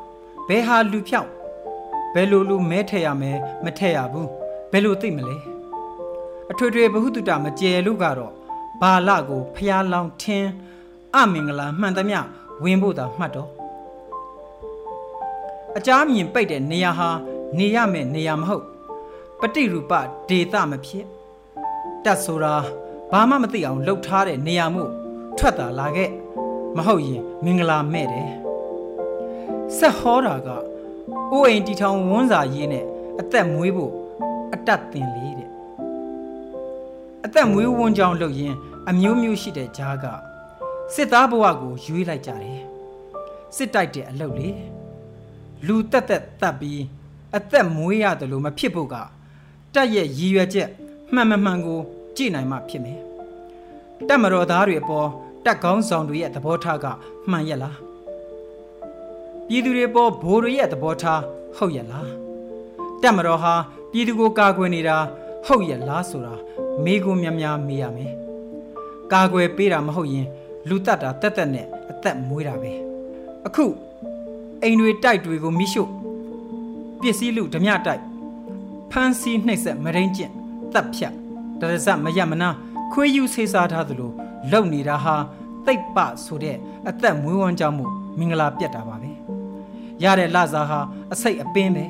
[0.48, 1.30] ဘယ်ဟာလူဖြောက်
[2.14, 4.30] ဘယ်လိုလူမဲထည့်ရမယ်မထည့်ရဘူး
[4.72, 5.36] ဘယ်လိုသိမလဲ
[6.50, 8.34] အထွေထွေဘဟုတုတမကျဲလို့ကတော့
[8.80, 10.50] ဘာလကိုဖျားလောင်ထင်း
[11.14, 12.20] အမင်္ဂလာမှန်သမျှ
[12.62, 13.50] ဝင်ဖို့သာမှတ်တော့
[15.76, 17.08] အကြမ်းမြင်ပိတ်တဲ့နေရာဟာ
[17.58, 18.64] နေရမယ့်နေရာမဟုတ်
[19.40, 19.92] ပฏิရူပ
[20.28, 21.06] ဒေသမဖြစ်
[22.04, 22.54] တတ်ဆိုတာ
[23.10, 24.84] ဘာမှမသိအောင်လှုပ်ထားတဲ့နေရာမှု
[25.38, 26.10] ထွက်တာလာခဲ့
[26.76, 28.30] မဟုတ်ရင်မင်္ဂလာမဲ့တယ်
[29.76, 30.48] ဆက်ဟောတာက
[31.32, 32.84] အိုးအိမ်တီထောင်ဝန်းစာရေးနဲ့
[33.20, 33.92] အသက်မွေးဖို့
[34.54, 35.53] အတတ်တင်လေးတဲ့
[37.24, 38.54] အသက်မွေးဝန်းကြောင်းလုပ်ရင်
[38.88, 40.06] အမျိုးမျိုးရှိတဲ့ကြားက
[40.94, 42.60] စစ်သားဘဝကိုရွေးလိုက်ကြတယ်
[43.56, 44.48] စစ်တိုက်တဲ့အလုပ်လေ
[45.66, 46.82] လူတက်တက်တက်ပြီး
[47.36, 48.94] အသက်မွေးရတယ်လို့မဖြစ်ဖို့က
[49.74, 50.68] တက်ရဲ့ရည်ရွယ်ချက်
[51.14, 51.80] မှန်မှန်မှန်ကို
[52.16, 53.00] ကြည့်နိုင်မှဖြစ်မယ်
[54.08, 55.08] တက်မတော်သားတွေအပေါ်
[55.44, 56.86] တက်ကောင်းဆောင်တွေရဲ့သဘောထားက
[57.30, 57.76] မှန်ရဲ့လား
[59.48, 61.20] ပြည်သူတွေပေါ်ဘိုးတွေရဲ့သဘောထား
[61.56, 62.08] ဟုတ်ရဲ့လား
[63.02, 63.54] တက်မတော်ဟာ
[63.92, 64.96] ပြည်သူကိုကာကွယ်နေတာ
[65.46, 66.34] ဟုတ်ရဲ့လားဆိုတာ
[66.84, 68.12] မေးခွန်းများများမေးရမယ်
[69.12, 70.26] ကာကွယ်ပေးတာမဟုတ်ရင်
[70.68, 72.72] လူတတ်တာတက်တက်နဲ့အသက်မွေးတာပဲ
[73.46, 73.66] အခု
[74.62, 75.82] အိမ်တွေတိုက်တွေကိုမိရှု
[77.00, 78.02] ပစ္စည်းလူဓမြတိုက်
[78.90, 80.32] ဖမ်းဆီးနှိပ်စက်မရင်းကျင့်
[80.72, 81.14] တပ်ဖြတ်
[81.60, 82.48] တရဇမရမနာ
[82.92, 84.10] ခွေးယူဆေးစားထားသလို
[84.52, 85.16] လုံနေတာဟာ
[85.66, 86.56] တိတ်ပဆိုတဲ့
[86.88, 87.86] အသက်မွေးဝမ်းကြောင်းမှု
[88.18, 89.12] မင်္ဂလာပြတ်တာပါပဲ
[90.02, 90.80] ရတဲ့လစားဟာ
[91.12, 91.84] အစိတ်အပင်းပဲ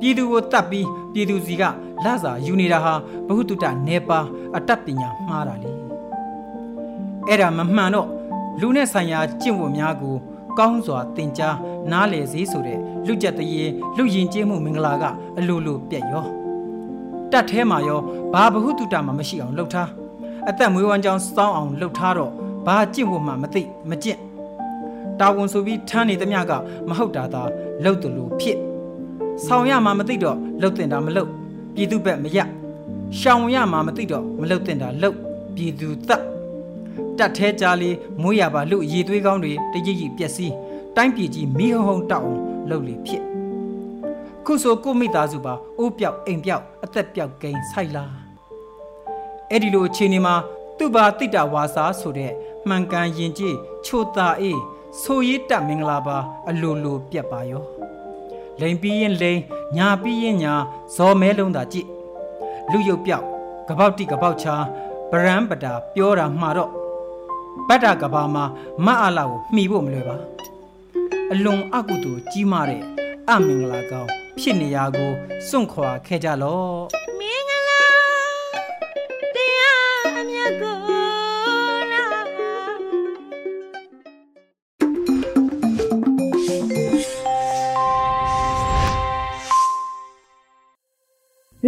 [0.00, 1.62] ပြည်သူကိုတတ်ပြီးပြည်သူစီက
[2.04, 2.94] လစာယူနေတာဟာ
[3.26, 4.18] ဘဟုတုတနေပါ
[4.56, 5.70] အတတ်ပညာမှားတာလေ
[7.28, 8.08] အဲ့ဒါမမှန်တော့
[8.60, 10.16] လူနဲ့ဆိုင်ရာကျင့်ဝတ်များကို
[10.58, 11.56] ကောင်းစွာသင်ကြား
[11.92, 13.64] နားလည်စေဆိုတဲ့လူကြက်တရေ
[13.96, 15.04] လူရင်ကျေးမှုမင်္ဂလာက
[15.38, 16.26] အလိုလိုပြက်ရော
[17.32, 18.00] တတ်แท้မှာရော
[18.32, 19.90] ဘာဘဟုတုတမှမရှိအောင်လှုပ်ထား
[20.48, 22.32] အသက်မွေးဝမ်းကြောင်းစောင်းအောင်လှုပ်ထားတော့
[22.66, 24.20] ဘာကျင့်ဝတ်မှမသိမကျင့်
[25.20, 26.52] တာဝန်ဆိုပြီးထမ်းနေသမျှက
[26.88, 27.42] မဟုတ်တာသာ
[27.84, 28.58] လှုပ်တယ်လို့ဖြစ်
[29.46, 31.30] ဆောင်ရမှာမသိတော့လှုပ်တင်တာမလှုပ်
[31.74, 32.38] ပြည်သူဘက်မရ
[33.18, 35.16] ရှောင်ရမှာမသိတော့မလှုပ်တင်တာလှုပ်
[35.54, 36.22] ပြည်သူသက်
[37.18, 40.52] တတ်သေးကြလေးမွေးရပါလူရေသွေးကောင်းတွေတကြည်ကြီးပျက်စီး
[40.96, 43.22] တိုင်းပြည်ကြီးမိဟုံဟုံတောက်အောင်လှုပ်လေဖြစ်
[44.44, 48.04] ခုဆိုကိုမိသားစုပါအိုးပြောက်အိမ်ပြောက်အသက်ပြောက်ကိန်းဆိုင်လာ
[49.50, 50.34] အဲ့ဒီလိုအခြေအနေမှာ
[50.78, 52.32] သူ့ဘာတိတဝါစာဆိုတဲ့
[52.68, 53.54] မှန်ကန်ရင်ကြည်
[53.86, 54.60] ချိုတာအေး
[55.02, 56.16] ဆိုရည်တမင်္ဂလာပါ
[56.48, 57.73] အလိုလိုပြက်ပါရော
[58.60, 59.40] လိန်ပြီးရင်လိန်
[59.76, 60.54] ညာပြီးရင်ညာ
[60.96, 61.88] ဇော်မဲလုံးသာကြည့်
[62.70, 63.24] လူရုပ်ပြောက်
[63.68, 64.54] ကပောက်တိကပောက်ချာ
[65.10, 66.70] ဗရန်ပတာပြောတာမှာတော့
[67.68, 68.44] ဗတ္တကဘာမှာ
[68.86, 70.16] မအလာကိုမှီဖို့မလွယ်ပါ
[71.32, 72.82] အလွန်အကုသိုလ်ကြီးမားတဲ့
[73.30, 75.10] အမင်္ဂလာကောင်းဖြစ်နေရာကို
[75.48, 77.03] စွန့်ခွာခဲ့ကြလော့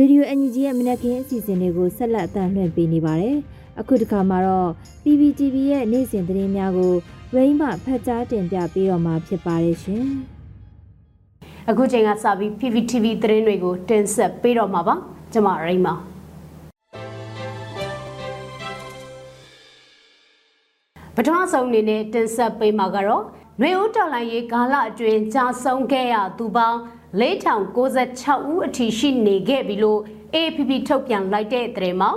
[0.06, 3.36] ရေဒီယိုအန်ယူဂျီရဲ့မနက်ခင်းအစီအစဉ်လေးကိုဆက်လက်အသံလွှင့်ပေးနေပါတယ်။
[3.80, 4.70] အခုတစ်ခါမှာတော့
[5.02, 6.94] PPTV ရဲ့နေ့စဉ်သတင်းများကို
[7.34, 10.04] ရိမ့်မှဖတ်ကြားတင်ပြပေးတော့မှာဖြစ်ပါတယ်ရှင်။
[11.70, 14.94] အခုချိန်ကစပြီး PPTV သတင်းတွေကိုတင်ဆက်ပေးတော့မှာပါ
[15.32, 15.94] ကျွန်မရိမ့်ပါ
[21.16, 23.22] ပထမဆုံးအနေနဲ့တင်ဆက်ပေးမှာကတော့
[23.58, 26.78] ຫນွေဦးတော်လိုင်းရေးဂါလအတွင်းကြာဆုံးခဲ့ရသူပေါင်း
[27.20, 30.00] 4096ဦးအထိရှိနေခဲ့ပြီလို့
[30.34, 32.10] APP ထုတ်ပြန်လိုက်တဲ့သတင်းမှာ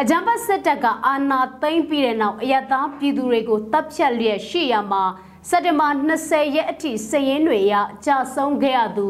[0.00, 5.04] အကြံပတ်စစ်တပ်ကအာဏာသိမ်းပြီးတဲ့နောက်အယက်သားပြည်သူတွေကိုတပ်ဖြတ်လျက်ရှိရမှာ
[5.48, 9.06] စက်တင်ဘာ20ရက်အထိစည်ရင်းတွေအရကြာဆုံးခဲ့ရသူ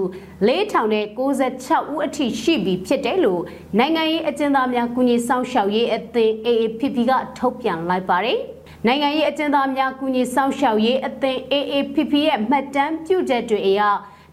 [0.47, 3.43] 4096ဦးအထိရှိပြီဖြစ်တယ်လို့
[3.79, 8.39] နိုင်ငံရေးအကျဉ်းသားများကုညီဆောင်ရှောက်ရေးအသင်း AAPP ကထုတ်ပြန်လိုက်ပါတယ်။
[8.87, 13.83] နိုင်ငံရေးအကျဉ်းသားများကုညီဆောင်ရှောက်ရေးအသင်း AAPP ရဲ့မှတ်တမ်းပြုချက်တွေအရ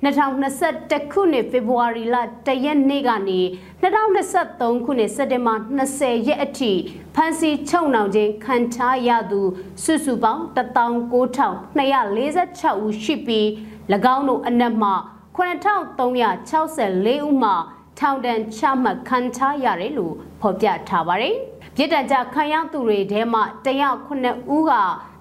[0.04, 3.42] 2021ခုနှစ်ဖေဖော်ဝါရီလ1ရက်နေ့ကနေ
[3.82, 5.54] 2023ခုနှစ်စက်တင်ဘာ
[5.92, 6.72] 20ရက်အထိ
[7.16, 9.42] ဖမ်းဆီးချုပ်နှောင်ခြင်းခံထားရသူ
[9.84, 13.48] စုစုပေါင်း19246ဦးရှိပြီး၎
[14.16, 14.92] င်းတို့အနက်မှ
[15.38, 17.52] 9364ဦးမှ
[18.00, 21.36] ထောင်ဒဏ်ချမှတ်ခံထားရတယ်လို့ဖော်ပြထားပါတယ်။
[21.76, 24.74] ပြည်တံကြခံရသူတွေထဲမှ109ဦးက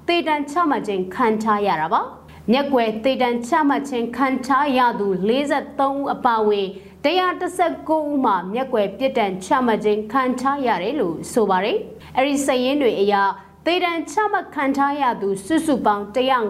[0.09, 2.03] တေတံချမှတ်ခြင်းခံထားရတာပါ။
[2.51, 6.67] မြက်ွယ်တေတံချမှတ်ခြင်းခံထားရသူ43ဦးအပါအဝင်
[7.05, 11.79] 119ဦးမှမျက်ွယ်ပြစ်ဒဏ်ချမှတ်ခြင်းခံထားရတယ်လို့ဆိုပါတယ်။
[12.17, 13.15] အဲဒီစည်ရင်းတွေအရ
[13.67, 16.05] သေဒဏ်ချမှတ်ခံထားရသူစုစုပေါင်း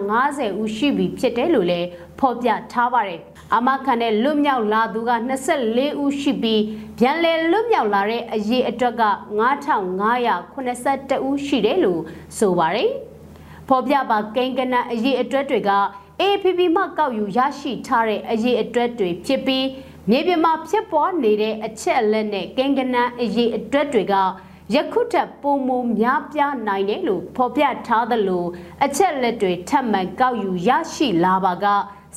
[0.07, 1.87] 150ဦးရှိပြီဖြစ်တယ်လို့လည်း
[2.19, 3.19] ဖော်ပြထားပါတယ်။
[3.55, 5.11] အမခံတဲ့လွတ်မြောက်လာသူက
[5.55, 6.63] 24ဦးရှိပြီး
[6.99, 9.03] ပြန်လည်လွတ်မြောက်လာတဲ့အရေးအတွက်က
[9.39, 12.01] 9582ဦးရှိတယ်လို့
[12.37, 12.91] ဆိုပါတယ်။
[13.67, 15.71] ဖော်ပြပါကိန်းကနအရေးအတွက်တွေက
[16.21, 19.67] APP မှကောက်ယူရရှိထားတဲ့အရေးအတွက်တွေဖြစ်ပြီး
[20.09, 24.15] မြေပြင်မှာဖြစ်ပွားနေတဲ့အချက်အလက်နဲ့ကိန်းကနအရေးအတွက်တွေက
[24.75, 28.45] ယခုထက်ပိုမိုများပြားနိုင်တယ်လို့ဖော်ပြထားသလို
[28.85, 31.65] အချက်လက်တွေထပ်မံကောက်ယူရရှိလာပါက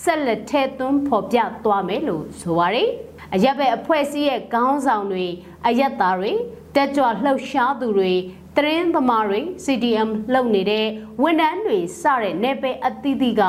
[0.02, 2.90] ဆက်လက်ထဲသွင်းဖော်ပြသွားမယ်လို့ဆိုပါရယ်
[3.34, 5.26] အရက်ပဲအဖွဲ့အစည်းရဲ့ခေါင်းဆောင်တွေ
[5.66, 6.32] အရက်သားတွေ
[6.74, 8.12] တက်ကြွလှုပ်ရှားသူတွေ
[8.58, 10.86] တရင်သမားတွေ CDM လုပ်နေတဲ့
[11.22, 13.42] ဝန်ထမ်းတွေစတဲ့နေပယ်အသီးသီးက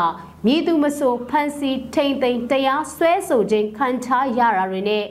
[0.46, 5.06] မြည်သူမဆိုဖန်စီထိမ့်သိမ့်တရားစွဲဆိုခြင်းခံထားရတာတွေနဲ့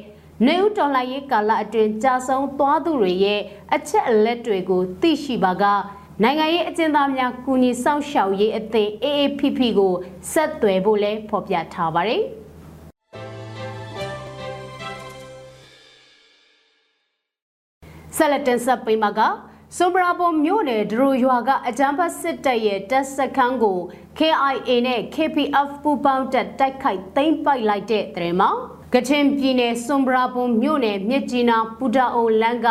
[0.46, 3.40] နေဦးတော်လှန်ရေးကာလအတွင်းကြာဆုံးသွားသူတွေရဲ့
[3.74, 5.64] အချက်အလက်တွေကိုသိရှိပါက
[6.22, 9.94] နိုင်ငံရေးအကျဉ်းသားများကူညီစောင့်ရှောက်ရေးအသင်း AAPP ကို
[10.32, 12.22] ဆက်သွယ်ဖို့လဲဖော်ပြထားပါတယ်။
[18.16, 19.22] ဆက်လက်တင်ဆက်ပေးမှာက
[19.74, 23.78] ဆိုဘရာဘုံမြို့နယ်ဒရူရွာကအကြမ်းဖက်စစ်တပ်ရဲ့တပ်စခန်းကို
[24.18, 28.50] KIA နဲ့ KPF ပူးပေါင်းတပ်တိုက်ခိုက်သိမ်းပိုက်လိုက်တဲ့တဲ့မှာ
[28.94, 32.68] ကချင်ပြည်နယ်စွန်ဘရာဘုံမြို့နယ်မြစ်ကြီးနားပူတာအိုလန်းက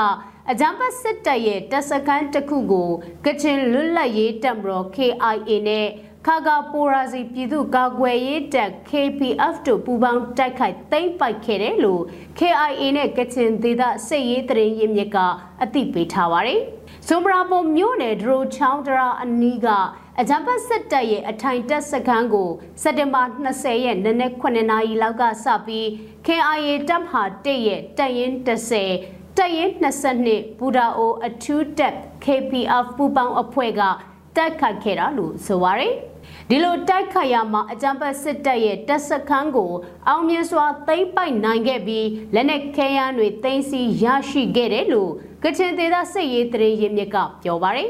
[0.50, 2.90] အကြမ်းဖက်စစ်တပ်ရဲ့တပ်စခန်းတစ်ခုကို
[3.26, 5.88] ကချင်လွတ်လပ်ရေးတပ်မတော် KIA နဲ့
[6.30, 12.02] ခါဂါပိုရာစီပြည်သူ့ကာကွယ်ရေးတပ် KPF တို့ပူးပေါင်းတိုက်ခိုက်သိမ်းပိုက်ခဲ့တယ်လို့
[12.40, 15.18] KIA နဲ့ကချင်ဒေသစစ်ရေးတရင်ရင်းမြစ်က
[15.64, 16.62] အသိပေးထားပါတယ်။
[17.08, 19.68] စွန်ဘရာဘုံမြို့နယ်ဒရိုချောင်းတရာအနီးက
[20.20, 22.50] အကြံဖတ်စစ်တပ်ရဲ့အထိုင်တက်စခန်းကို
[22.82, 25.86] စက်တင်ဘာ20ရက်နေ့နက်9နာရီလောက်ကစပြီး
[26.26, 33.84] KIA တပ်ဟာတက်ရဲ့တပ်ရင်း30တပ်ရင်း22ဘူဒါအိုအထူးတက် KPF ပူပေါင်းအဖွဲ့က
[34.38, 35.94] တိုက်ခတ်ခဲ့တာလို့ဆိုပါရယ်
[36.50, 39.72] ဒီလိုတိုက်ခိုက်ရမှာအကြံပတ်စစ်တပ်ရဲ့တပ်စခန်းကို
[40.08, 45.12] အောင်မြင်စွာသိမ်းပိုက်နိုင်ခဲ့ပြီးလက်နက်ခဲယမ်းတွေသိမ်းဆည်းရရှိခဲ့တယ်လို့
[45.44, 47.90] ကချင်ဒေသစစ်ရေးတရေရင်းမြစ်ကပြောပါရယ်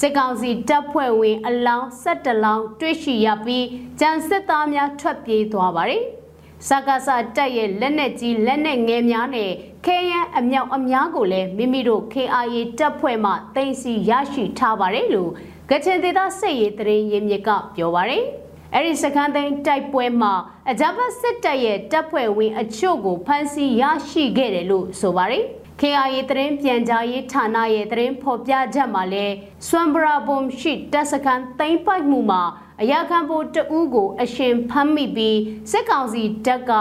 [0.00, 3.66] စစ်ကောင်စီတပ်ဖွဲ့ဝင်အလောင်း17လောင်းတွေ့ရှိရပြီး
[4.00, 6.02] ကြံစစ်သားများထွက်ပြေးသွားပါတယ်။
[6.68, 9.50] စကားစတက်ရဲ့လက်နက်ကြီးလက်နက်ငယ်များနဲ့
[9.86, 15.30] ခဲယမ်းအမြောက်အများကိုလည်းမိမိတို့ KIA တပ်ဖွဲ့မှတင်စီရရှိထားပါတယ်လို့
[15.70, 18.24] ကချင်ဒေသစစ်ရေးတရင်ရင်းမြစ်ကပြောပါတယ်။
[18.74, 20.32] အဲ့ဒီစခန်းသိမ်းတိုက်ပွဲမှာ
[20.70, 25.44] အကြမ်းဖက်စစ်တပ်ရဲ့တပ်ဖွဲ့ဝင်အချို့ကိုဖမ်းဆီးရရှိခဲ့တယ်လို့ဆိုပါတယ်။
[25.80, 29.26] KIA သတင်းပြန်ကြားရေးဌာနရဲ့သတင်းဖော်ပြချက်မှာလဲ
[29.68, 32.42] ဆွမ်ဘရာဘုံရှိတပ်စခန်းသိမ်းပိုက်မှုမှာ
[32.80, 35.38] အရာခံဖို့တဦးကို အရှင်ဖမ်းမိပြီး
[35.70, 36.72] စစ်ကောင်စီတပ်က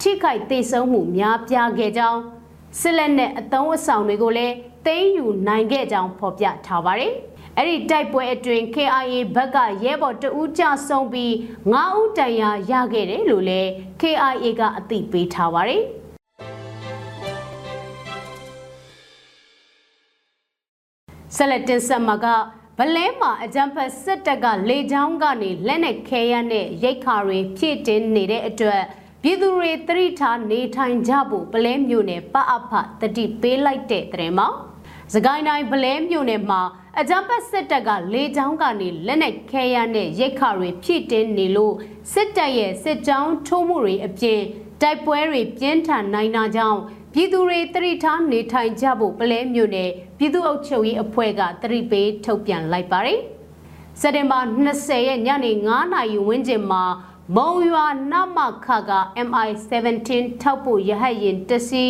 [0.00, 2.20] ထိခိုက်ဒေဆုံးမှုများပြားခဲ့ကြောင်း
[2.80, 4.54] စစ်လက်နဲ့အသုံးအဆောင်တွေကိုလည်း
[4.86, 7.12] သိမ်းယူနိုင်ခဲ့ကြောင်းဖော်ပြထားပါတယ်။
[7.58, 11.32] အဲ့ဒီတိုက်ပွဲအတွင်း KIA ဘက်ကရဲဘော်တဦးကြဆုံးပြီး
[11.72, 15.82] 9ဦးတန်ရာရခဲ့တယ်လို့လည်း KIA ကအသိပေးထားပါတယ်။
[21.36, 22.26] ဆက်လက်တင်ဆက်မှာက
[22.78, 28.82] ဗလဲမှာအကြံဖက်စစ်တပ်ကလေချောင်းကနေလက်နဲ့ခဲရနဲ့ရိတ်ခါတွေဖြည့်တင်နေတဲ့အတွက်
[29.22, 34.48] ပြည်သူတွေသတိထားနေထိုင်ကြဖို့ဗလဲမြို့နယ်ပအဖတတိပေးလိုက်တဲ့တဲ့မှာ
[35.14, 36.60] စကိုင်းတိုင်းဗလဲမြို့နယ်မှာ
[37.00, 41.74] အကြံဖက်စစ်တပ်ကလေချောင်းကနေလက်နဲ့ခဲရနဲ့ရိတ်ခါတွေဖြည့်တင်နေလို့
[42.12, 44.40] စစ်တပ်ရဲ့စစ်ကြောင်းထိုးမှုတွေအပြင်
[44.82, 46.80] တိုက်ပွဲတွေပြင်းထန်နိုင်တာကြောင့်
[47.12, 53.20] ပြည်သူတွေတရိထားနေထိုင်ကြဖို့ပလဲမြို့နယ်ပြည်သူ့အုပ်ချုပ်ရေးအဖွဲ့ကတရိပေးထုတ်ပြန်လိုက်ပါတယ်။
[54.00, 54.38] စက်တင်ဘာ
[54.76, 56.84] 20ရက်ညနေ9နာရီဝန်းကျင်မှာ
[57.36, 58.92] မုံရွာနမခက
[59.28, 60.10] MI17
[60.42, 61.84] ထောက်ဖို့ရဟတ်ရင်တစီ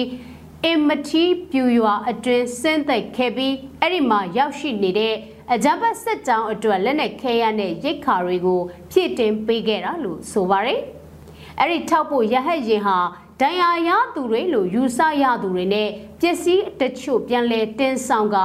[0.69, 5.15] အင်မတီပြူရွာအတွင်းဆင်းသက်ခဲ့ပြီးအဲ့ဒီမှာရောက်ရှိနေတဲ့
[5.53, 10.81] အကြမ်းဖက်စစ်ကြောင်းအတွက်လက်နက်ခဲရတဲ့ရိတ်ခါတွေကိုဖြည့်တင်ပေးခဲ့တာလို့ဆိုပါတယ်။
[11.61, 12.99] အဲ့ဒီထောက်ဖို့ရဟတ်ရင်ဟာ
[13.41, 15.89] ဒဏ်ရာရသူတွေလို့ယူဆရသူတွေနဲ့
[16.21, 18.37] ပစ္စည်းတချို့ပြန်လဲတင်ဆောင်က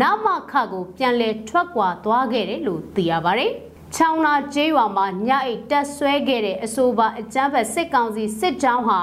[0.00, 3.52] နမခကိုပြန်လဲထွက်ခွာသွားခဲ့တယ်လို့သိရပါတယ်။
[3.94, 9.00] ချောင်းနာကျေးရွာမှာညအိတ်တက်ဆွဲခဲ့တဲ့အဆိုပါအကြမ်းဖက်စစ်ကောင်စီစစ်ကြောင်းဟာ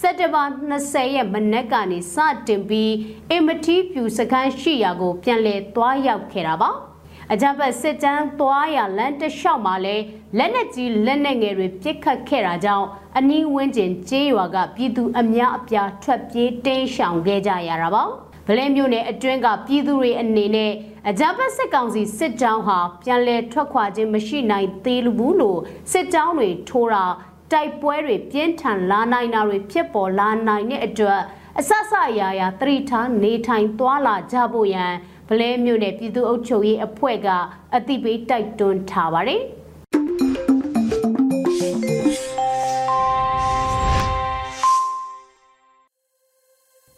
[0.00, 0.42] စက်တဘာ
[0.80, 2.92] 20ရက်မနက်ကနေစတင်ပြီး
[3.30, 6.70] အင်မတီပြူစခန်းရှိရာကို ပြန်လဲသွားရောက်ခဲ့တာပါ။
[7.32, 9.96] အကြမ်းဖက်စစ်တမ်းသွားရလမ်းတလျှောက်မှာလဲ
[10.38, 12.86] လက်နက်ကြီးလက်နက်ငယ်တွေပစ်ခတ်ခဲ့တာကြောင့်
[13.18, 18.04] အနီးဝန်းကျင်ကျေးရွာကပြည်သူအများအပြားထွက်ပြေးတင်းရှောင်ခဲ့ကြရတာပါ
[18.48, 20.72] ဗလဲမျိုးနယ်အတွင်းကပြည်သူတွေအနေနဲ့
[21.08, 25.60] အကြမ်းဖက်စစ်ကောင်စီစစ်ကြောင်းဟာပြန်လည်ထွက်ခွာခြင်းမရှိနိုင်သေးဘူးလို့
[25.92, 27.04] စစ်ကြောင်းတွေထိုးတာ
[27.52, 31.20] တိုက်ပွဲတွေပြင်းထန်လာနိုင်တာတွေဖြစ်ပေါ်လာနိုင်တဲ့အတွက်
[31.58, 34.92] အဆဆအရာရာသတိထားနေထိုင်သွားလာကြဖို့ရန်
[35.28, 37.28] ဗလဲမြို့နယ်ပြည်သူ့အုပ်ချုပ်ရေးအဖွဲ့က
[37.74, 39.42] အသိပေးတိုက်တွန်းထားပါတယ်။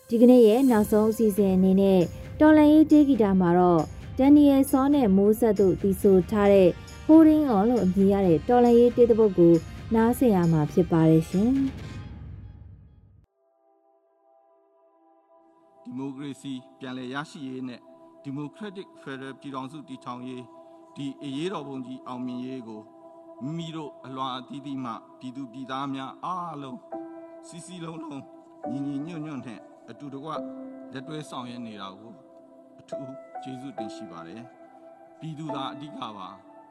[0.08, 2.00] ဒီကနေ့ရဲ့နောက်ဆုံးအစီအစဉ်အနေနဲ့
[2.40, 3.82] တော်လန်ရေးတေးဂီတာမှာတော့
[4.18, 6.68] ဒန်နီယယ်ဆောနဲ့မိုးဆက်တို့တီဆိုထားတဲ့
[7.06, 9.54] Holding On လို့အမည်ရတဲ့တော်လန်ရေးတေးသဘုတ်ကို
[9.94, 11.53] နားဆင်ရမှာဖြစ်ပါတယ်ရှင်။
[15.83, 17.81] ဒီမိုကရေစီပြန်လည်ရရှိရေးနဲ့
[18.22, 20.44] ဒီမိုကရက်တစ်ဖက်ဒရယ်ပြည်ထောင်စုတည်ထောင်ရေး
[20.96, 22.83] ဒီအရေးတော်ပုံကြီးအောင်မြင်ရေးကို
[23.44, 26.79] မိမိတို့အလွန်အသီးသီးမှပြည်သူပြည်သားများအားလုံး
[27.48, 28.22] စီစီလုံးလုံး
[28.70, 30.31] ညီညီညွတ်ညွတ်နဲ့အတူတကွ
[30.92, 32.12] လက်တွဲဆောင်ရွက်နေတာကို
[32.81, 34.42] အထူးကျေးဇူးတင်ရှိပါတယ်
[35.20, 36.29] ပြည်သူသားအဓိကပါ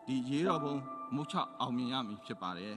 [0.07, 0.75] ဒီရေးတော်ပုံ
[1.15, 2.75] မုတ်ချအောင်မြင်ရမည်ဖြစ်ပါတယ်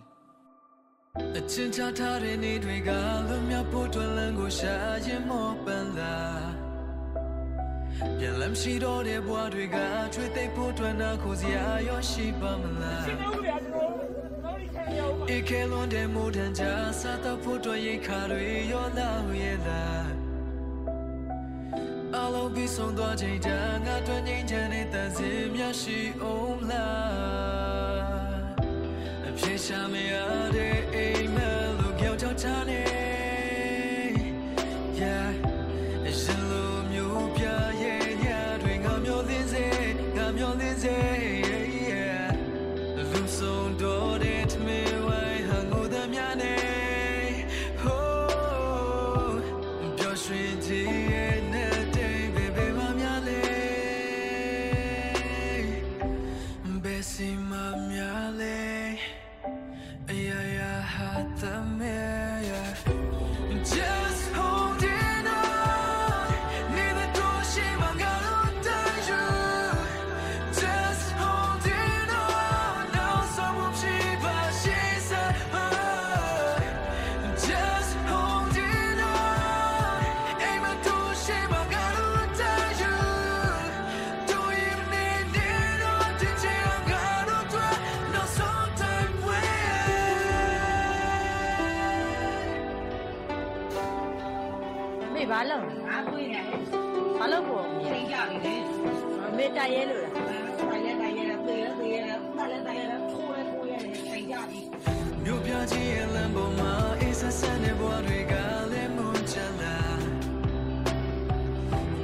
[1.16, 2.90] အချင်းချထားတဲ့နေတွေက
[3.28, 6.16] လွန်မြောက်ဖို့တွင်လန်းကိုရှာရင်မောပန်းလာ
[8.18, 9.76] ပြန်လမ်းရှိတော့တဲ့ဘဝတွေက
[10.14, 13.04] ချွေသိပ်ဖို့တွင်နာခိုစရာရောရှိပါမလား
[15.36, 16.64] ဧကလွန်တဲ့မိုးတန်ကြ
[17.00, 19.10] စားတော့ဖို့တွင်ရိတ်ခါတွေရောလာ
[19.42, 20.08] ရဲ့လား
[22.16, 28.10] အလုံးပြီးဆုံးသွားချိန်တန်ငါတွင်ငိမ့်ချမ်းတဲ့တန်စင်များရှိအောင်လား
[29.28, 30.12] အဖြစ်ရှာမရ
[30.56, 30.89] တဲ့အိမ်မက်လို့
[32.50, 32.89] ကြောက်
[95.30, 96.60] ဘာလုံးငါတွေးနေတယ်
[97.18, 98.54] ဘာလို့ကိုချိန်ကြပြီလေ
[99.36, 100.14] မေတရဲလို့လား
[100.58, 101.98] တိုင်လဲတိုင်ရဲပြေရပြေရ
[102.36, 104.60] တိုင်လဲတိုင်ရဲထိုးလဲထိုးရဲချိန်ကြပြီ
[105.24, 108.34] မြို့ပြကြီးရဲ့လမ်းပေါ်မှာအေးဆက်ဆက်တဲ့ဘဝတွေက
[108.72, 109.76] လည်းမွန်ချလာ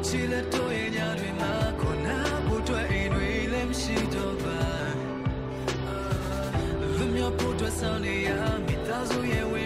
[0.07, 4.61] ချီလက်တို့ရဲ့ညတွေမှာကိုနာဖို့အတွက်အိမ်တွေလည်းမရှိတော့ပါ
[6.97, 8.31] လူမျိုးဖို့အတွက်ဆောင်နေရ
[8.67, 9.66] မိသားစုရဲ့ဝေး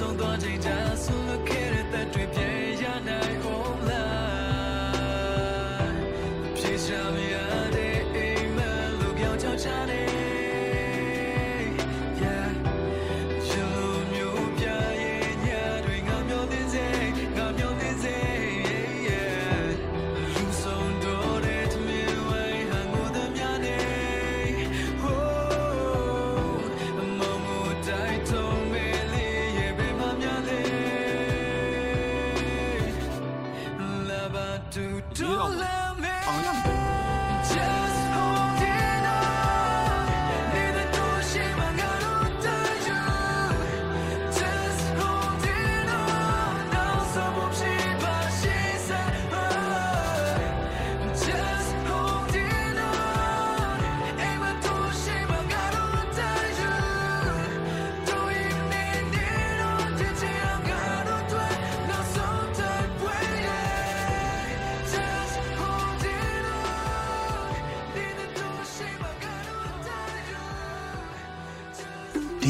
[0.00, 1.19] လုံးပြီးဆုံးသွားချိ